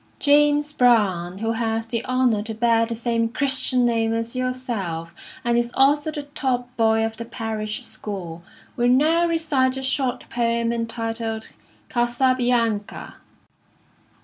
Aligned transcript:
James 0.17 0.73
Brown, 0.73 1.37
who 1.37 1.51
has 1.51 1.85
the 1.85 2.03
honour 2.05 2.41
to 2.41 2.55
bear 2.55 2.87
the 2.87 2.95
same 2.95 3.29
Christian 3.29 3.85
name 3.85 4.13
as 4.15 4.35
yourself, 4.35 5.13
and 5.45 5.55
is 5.59 5.69
also 5.75 6.09
the 6.09 6.23
top 6.23 6.75
boy 6.75 7.05
of 7.05 7.17
the 7.17 7.23
Parish 7.25 7.85
School, 7.85 8.41
will 8.75 8.89
now 8.89 9.27
recite 9.27 9.77
a 9.77 9.83
short 9.83 10.27
poem 10.27 10.73
entitled 10.73 11.51
'Casabianca.' 11.89 13.17